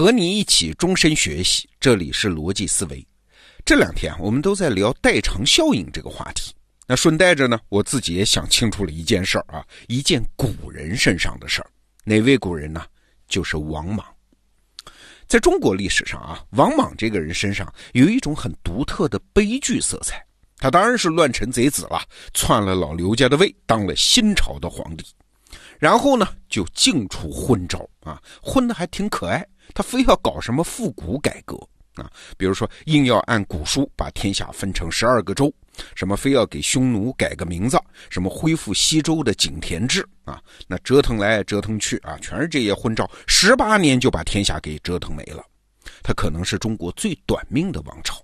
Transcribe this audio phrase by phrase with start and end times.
[0.00, 3.06] 和你一起终身学习，这里是逻辑思维。
[3.66, 6.54] 这两天我们都在聊代偿效应这个话题。
[6.86, 11.70] 那顺带着呢，我自己也想清楚了一件事儿啊，一件古人身上的事儿。
[12.02, 12.82] 哪位古人呢？
[13.28, 14.02] 就是王莽。
[15.28, 20.24] 在中国历史上啊，王莽这个人身上有一种很独特的悲剧色彩。
[20.56, 25.04] 他当然是乱臣贼子了，篡了老刘家的位，当了新朝的皇帝。
[25.78, 29.46] 然后呢，就净出昏招啊，混的还挺可爱。
[29.74, 31.56] 他非要搞什么复古改革
[31.94, 35.52] 啊，比如说硬要按古书把天下分成十二个州，
[35.94, 45.44] 什么非要给匈奴改个名字，什么恢复西周的井田制啊，那折腾来折腾去啊，全是这些昏招，十八年就把天下给折腾没了。
[46.02, 48.22] 他可能是中国最短命的王朝。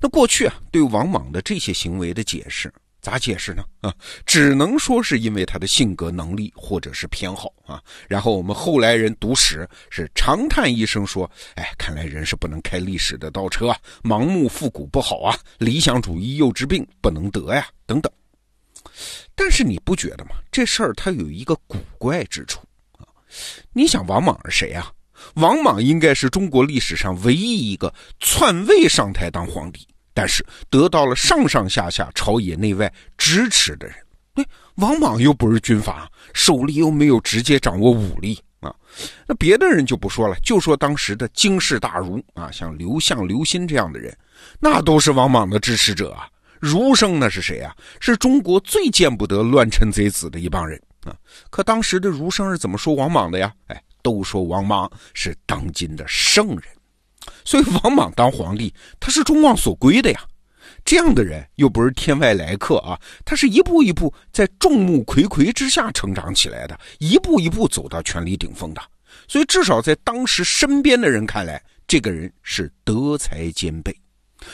[0.00, 2.72] 那过去啊，对王莽的这些行为的解释。
[3.06, 3.64] 咋解释呢？
[3.82, 7.80] 啊，只能说是因为他的性格、能力或者是偏好啊。
[8.08, 18.12] 然后我们后来人读史是长叹一声说：“哎，看来人是不能开历史的倒车啊，盲目复古不好啊，理想主义幼稚病不能得呀，等等。”
[19.36, 20.30] 但是你不觉得吗？
[20.50, 22.58] 这事儿它有一个古怪之处
[22.98, 23.06] 啊。
[23.72, 24.90] 你想，王莽是谁啊？
[25.34, 29.86] 王莽应该是中国历史上唯一一个篡位上台当皇帝。
[30.16, 33.94] 但是得到了上上下下朝野内外支持的人，
[34.36, 38.74] 哎，王莽又不是军阀，手里又没有直接掌握武力啊。
[39.26, 44.16] 那别的人就不说了，就说当时的经世大儒啊，像刘向、刘歆这样的人，
[44.58, 46.26] 那都是王莽的支持者啊。
[46.60, 47.76] 儒生那是谁啊？
[48.00, 51.14] 是中国最见不得乱臣贼子的一帮人啊。
[51.50, 53.52] 可当时的儒生是怎么说王莽的呀？
[53.66, 56.62] 哎，都说王莽是当今的圣人。
[57.44, 60.20] 所以王莽当皇帝，他是众望所归的呀。
[60.84, 68.80] 这样的人又不是天外来客啊，他是一步一步在众目睽睽之下成长起来的，一步一步走到权力顶峰的。
[69.26, 73.96] 所以至少在当时身边的人看来，这个人是德才兼备。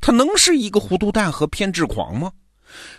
[0.00, 2.32] 他能是一个糊涂蛋和偏执狂吗？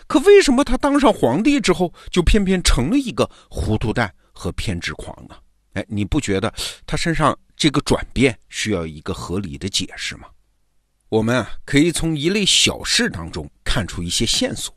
[0.06, 5.34] 可为什么他当上皇帝之后，就偏偏成了一个糊涂蛋和偏执狂呢？
[5.74, 6.52] 哎，你不觉得
[6.86, 7.38] 他身上？
[7.58, 10.28] 这个转变需要一个合理的解释吗？
[11.08, 14.72] 我们啊可以从一类小事当中看出一些线索。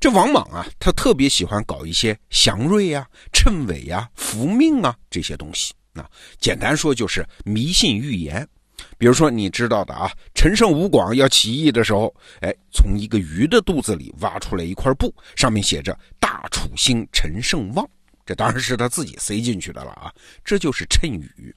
[0.00, 5.74] 这王莽啊，他特别喜欢搞一些祥瑞啊、谶纬啊、福命啊这些东西。
[5.92, 8.48] 啊，简单说就是迷信预言。
[8.96, 17.86] 比如说你知道的啊，陈胜吴广要起义的时候，哎，从一个鱼的肚子里挖出来一块布，上面写着“大楚兴，陈胜旺”，
[18.24, 20.10] 这当然是他自己塞进去的了啊，
[20.42, 21.54] 这就是谶语。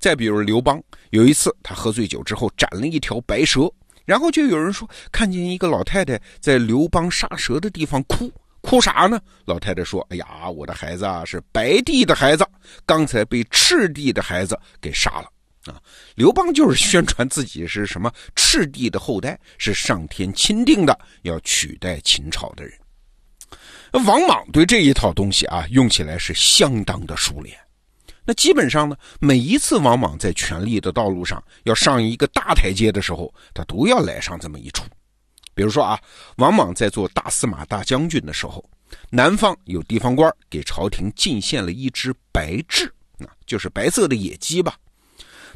[0.00, 3.70] 再比如刘邦，有一次他喝醉酒之后斩了一条白蛇，
[4.06, 9.20] 然后就有人说看见一个老太太在刘邦杀蛇的地方哭，哭啥呢？
[9.44, 12.48] 老太太说：“哎呀，我的孩子啊是白帝的孩子，
[12.86, 15.30] 刚才被赤帝的孩子给杀了
[15.66, 15.78] 啊。”
[16.16, 22.72] 刘邦就是宣传自己是什么赤帝的后代，是上天钦定的要取代秦朝的人。
[24.06, 27.54] 王莽对这一套东西啊，用起来是相当的熟练。
[28.24, 34.84] 那基本上呢，每一次王莽在权力的道路上要上一个大台阶的时候，他都要来上这么一出。
[35.54, 35.98] 比如说啊，
[36.36, 38.64] 王莽在做大司马大将军的时候，
[39.10, 42.88] 南方有地方官给朝廷进献了一只白雉，
[43.18, 44.76] 那，就是白色的野鸡吧。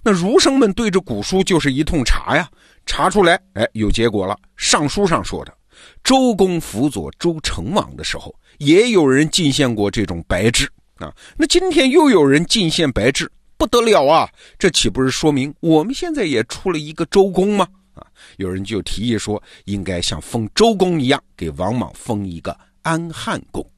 [0.02, 2.50] 那儒生们对着古书就是一通查呀，
[2.84, 4.36] 查出来，哎，有结果了。
[4.56, 5.56] 尚书上说的，
[6.02, 10.66] 周公辅佐周成王的时候，也有人进献过这种白雉。
[10.96, 14.28] 啊，那今天又有人进献白雉，不得了啊！
[14.58, 17.66] 这岂不是说明我们现在也出了一个周公吗？
[17.94, 18.06] 啊，
[18.36, 23.68] 有人就提议说，应该像封周公一样，给王莽封一个安汉公，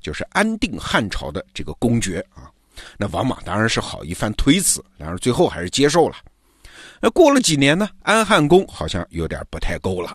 [0.00, 2.50] 就是安定汉朝的这个公爵啊。
[2.98, 6.16] 那王莽当然是好一番推辞，然而最后还是接受了。
[7.00, 10.14] 那过了几年呢，安汉公好像有点不太够了，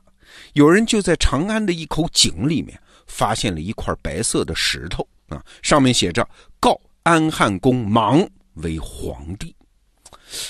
[0.53, 5.07] 有人就在长安的一口井里面发现了一块白色的石头。
[5.29, 6.27] 啊，上面写着
[6.59, 9.55] “告安汉公莽为皇帝”。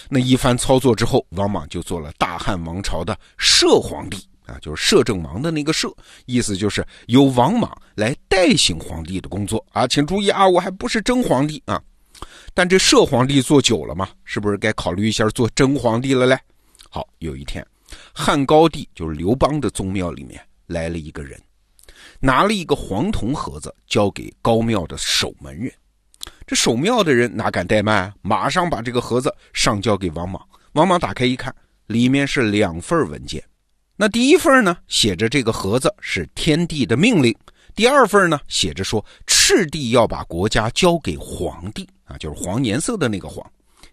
[0.09, 5.89] 那一番操作之后，王莽就做了大汉王朝的摄皇帝啊，就是摄政王的那个摄，
[6.25, 9.87] 意思就是由王莽来代行皇帝的工作啊。
[9.87, 11.81] 请注意啊，我还不是真皇帝啊。
[12.53, 16.37] 但这摄皇帝做久了嘛，是不是该考虑一下做真皇帝了嘞？
[16.89, 17.65] 好，有一天，
[18.13, 21.39] 汉高帝就是刘邦的宗庙里面来了一个人。
[22.19, 25.71] 拿了一个黄铜盒子交给高庙的守门人，
[26.45, 30.45] 这守庙的人哪敢怠慢啊，马上把这个盒子上交给王莽。
[30.73, 31.53] 王莽打开一看，
[31.87, 33.43] 里面是两份文件。
[33.95, 37.33] 那第一份呢，写着这个盒子是天帝的命令；
[37.73, 43.45] 第二份呢，写着说赤帝要把国家交给皇帝啊，就是黄颜色的那个黄。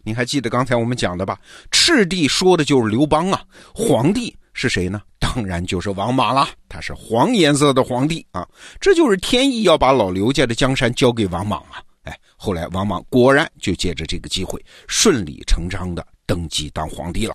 [0.02, 1.38] 你还记得刚才我们讲的吧？
[1.70, 3.42] 赤帝说的就是刘邦啊，
[3.74, 5.00] 皇帝是谁呢？
[5.18, 8.46] 当然就是王莽了，他是黄颜色的皇帝啊，
[8.78, 11.82] 这就是天意要把老刘家的江山交给王莽啊。
[12.02, 17.34] 哎，后来王莽果然就借着这个机会，顺理成章的登基当皇帝了。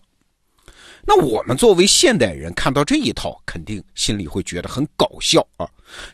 [1.04, 5.68] 那我们作为现代人看到这一套，肯定心里会觉得很搞笑啊。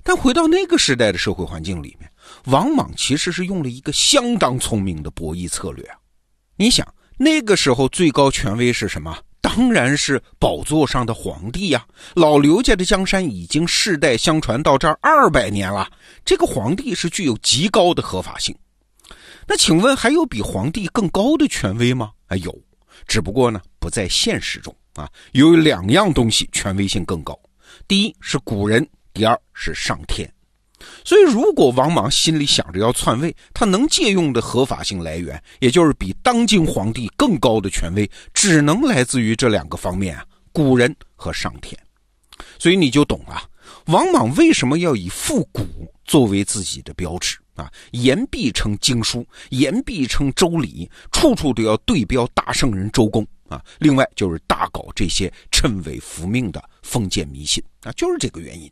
[0.03, 2.09] 但回到那个时代的社会环境里面，
[2.45, 5.97] 王莽其实是用了一个相当聪明的博弈策略啊。
[6.55, 6.87] 你想，
[7.17, 9.19] 那个时候最高权威是什么？
[9.41, 11.85] 当然是宝座上的皇帝呀。
[12.15, 15.89] 老刘家的江山已经世代相传到这儿二百年了，
[16.25, 18.55] 这个皇帝是具有极高的合法性。
[19.47, 22.11] 那请问还有比皇帝更高的权威吗？
[22.27, 22.53] 啊，有。
[23.07, 25.09] 只不过呢，不在现实中啊。
[25.31, 27.39] 有两样东西权威性更高，
[27.87, 30.29] 第一是古人，第二是上天。
[31.03, 41.77] 所以，如果王莽心里想着要篡位，他能借用的合法性来源，也就是比当今皇帝更高的权威，只能来自于这两个方面啊：古人和上天。
[42.59, 43.41] 所以你就懂了，
[43.85, 45.65] 王莽为什么要以复古
[46.05, 47.37] 作为自己的标志。
[47.57, 53.59] 啊，言必称经书，言必称周礼，处处都要对标大圣人周公啊。
[53.79, 58.71] 另外就是大搞这些谶纬伏命的封建迷信啊，就是这个原因。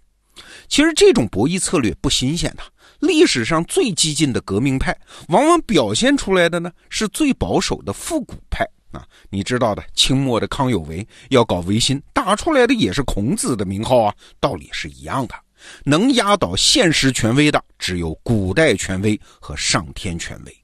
[0.68, 2.64] 其实这种博弈策略不新鲜的，
[3.00, 4.98] 历史上最激进的革命派，
[5.30, 9.06] 往往表现出来的呢是最保守的复古派啊。
[9.30, 15.36] 你知道的，清末的康有为要搞维新，打出来的也是孔子的名号啊，道理是一样的。
[15.84, 20.56] 能压倒现实权威的，只有古代权威和上天权威。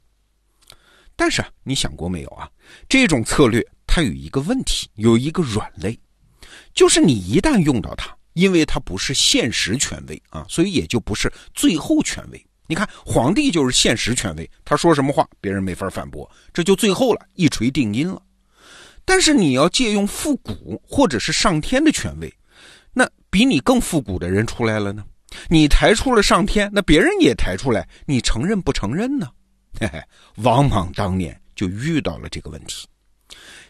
[1.16, 2.50] 但是你想过没有啊？
[2.90, 5.98] 这种策略它有一个问题，有一个软肋，
[6.74, 12.46] 就是你一旦用到它，因为他不是现实权威啊，所以也就不是最后权威。
[12.68, 18.22] 你看，皇帝就是现实权威，他说什么话，别人没法反驳，这就最后了，一锤定音了。
[19.04, 22.34] 但是你要借用复古或者是上天的权威。
[22.94, 25.04] 那比你更复古的人出来了呢？
[25.48, 29.28] 你抬出了上天，那别人也抬出来，你承认不承认呢？
[29.80, 30.02] 嘿嘿，
[30.44, 32.86] 王莽当年就遇到了这个问题，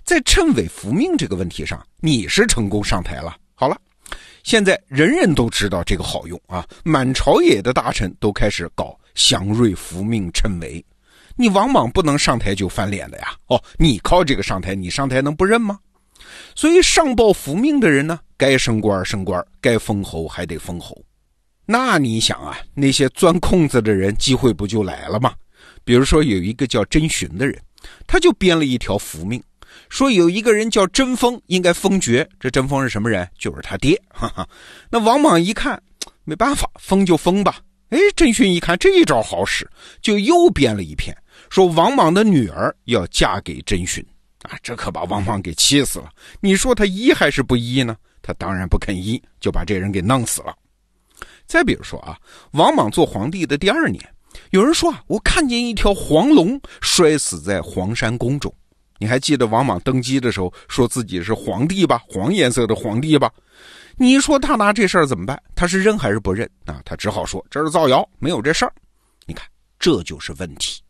[0.04, 3.38] 在谶纬伏命这个问题上，你是成功上台了。
[3.54, 3.80] 好了，
[4.44, 10.84] 现在人人都知道这个好用啊，满朝野的大臣都开始搞祥瑞福命谶纬，
[11.36, 13.36] 你王莽不能上台就翻脸的呀。
[13.48, 15.80] 哦，你靠这个上台，你上台能不认吗？
[16.56, 18.20] 所以上报福命的人呢？
[18.38, 21.00] 该升官升官，该封侯还得封侯。
[21.66, 25.34] 那你想啊，那些钻空子的人，机会不就来了吗？
[25.84, 27.60] 比如说有一个叫甄寻的人，
[28.08, 29.42] 他就编了一条福命，
[29.90, 32.28] 说有一个人叫甄封，应该封爵。
[32.40, 33.28] 这甄封是什么人？
[33.38, 34.02] 就是他爹。
[34.10, 34.48] 哈哈。
[34.90, 35.82] 那王莽一看，
[36.24, 37.58] 没办法，封就封吧。
[37.90, 39.70] 哎，甄寻一看这一招好使，
[40.02, 41.16] 就又编了一篇，
[41.50, 44.06] 说王莽的女儿要嫁给甄寻。
[44.44, 46.10] 啊，这可把王莽给气死了。
[46.40, 47.96] 你说他依还是不依呢？
[48.22, 50.56] 他当然不肯依，就把这人给弄死了。
[51.46, 52.18] 再比如说啊，
[52.52, 54.02] 王莽做皇帝的第二年，
[54.52, 58.52] 有人说啊，我看见一条黄龙摔死在黄山宫中。
[59.01, 62.03] 你还记得王莽登基的时候说自己是皇帝吧？
[62.07, 63.31] 黄颜色的皇帝吧？
[63.98, 65.42] 你说他拿这事儿怎么办？
[65.56, 66.80] 他是认还是不认啊？
[66.86, 68.71] 他只好说这是造谣，没有这事儿。
[69.25, 69.44] 你看，
[69.80, 70.83] 这就是问题。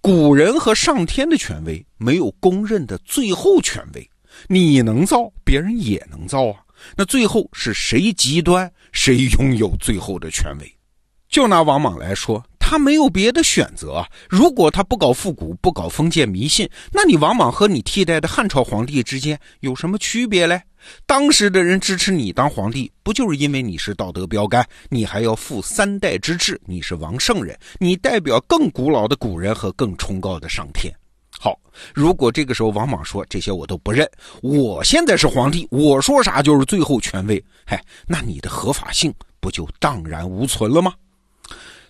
[0.00, 4.10] 古人和上天的权威没有公认的最后权威。
[4.46, 6.62] 你能造，别人也能造啊。
[6.96, 10.78] 那最后是谁极端，谁拥有最后的权威？
[11.28, 14.04] 就拿王莽来说，他没有别的选择。
[14.28, 20.60] 如果他不搞复古，不搞封建迷信，那你王莽和你替代的汉朝皇帝之间有什么区别嘞？
[21.06, 24.62] 当时的人支持你当皇帝，不就是因为你是道德标杆？
[24.90, 30.94] 你还要负三代之志，你是王圣人，你代表更古老的古人和更崇高的上天。
[31.30, 31.58] 好，
[31.94, 34.06] 如果这个时候王莽说这些我都不认，
[34.42, 39.10] 我现在是皇帝，我说啥就是最后权威，嘿，那你的合法性
[39.40, 40.92] 不就荡然无存了吗？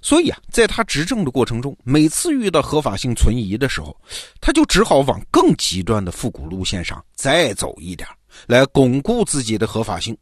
[0.00, 3.96] 所以啊，在他执政的过程中，每次遇到合法性存疑的时候，
[4.40, 8.08] 他就只好往更极端的复古路线上再走一点，
[8.46, 10.16] 来巩固自己的合法性。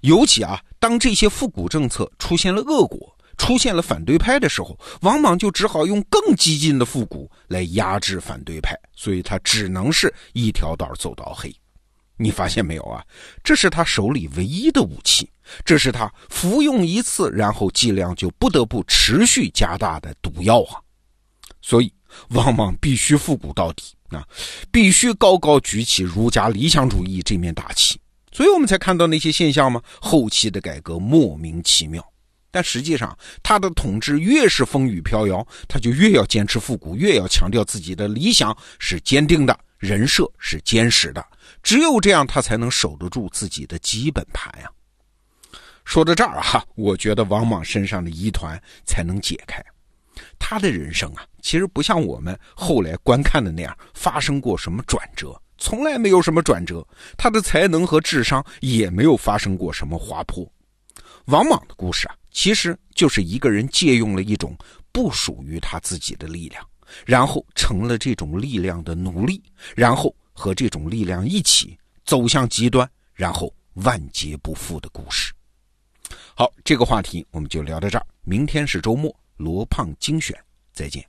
[0.00, 3.16] 尤其啊，当这些复古政策出现了恶果。
[3.38, 11.50] 出现了反对派的时候，王莽就只好用更激进的复古来压制反对派，所以他只能是一条道走到黑。
[12.22, 13.02] 你发现没有啊？
[13.42, 15.30] 这是他手里唯一的武器，
[15.64, 20.76] 这是他服用一次，然后剂量就不得不持续加大的毒药啊！
[21.62, 21.90] 所以
[22.28, 24.22] 王莽必须复古到底啊，
[24.70, 27.98] 必须高高举起儒家理想主义这面大旗。
[28.32, 29.82] 所以我们才看到那些现象吗？
[29.98, 32.04] 后期的改革莫名其妙。
[32.52, 41.24] 但实际上，他的统治越是风雨飘摇，他就越要坚持复古，越要强调自己的理想是坚定的，人设是坚实的。
[41.62, 44.70] 只有这样，他才能守得住自己的基本盘呀。
[45.84, 49.62] 说到这儿啊， 我觉得王莽身上的疑团才能解开。
[50.38, 56.86] 他的人生啊，其实不像我们后来观看的那样发生过什么转折，从来没有什么转折。
[57.16, 60.50] 他的才能和智商也没有发生过什么滑坡。
[61.26, 62.14] 王莽的故事啊。
[62.32, 64.56] 其实就是一个人借用了一种
[64.92, 66.64] 不属于他自己的力量，
[67.04, 69.42] 然后成了这种力量的奴隶，
[69.74, 75.34] 然后和这种力量一起走向极端，然后万劫不复的故事。
[76.34, 78.06] 好，这个话题我们就聊到这儿。
[78.22, 80.34] 明天是周末，罗胖精选，
[80.72, 81.06] 再见。